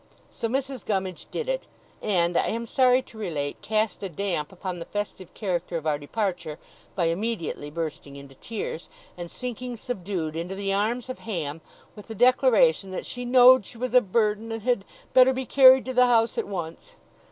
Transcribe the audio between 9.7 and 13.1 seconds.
subdued into the arms of Ham, with the declaration that